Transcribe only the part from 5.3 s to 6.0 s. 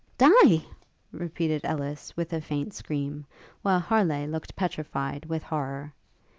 horrour.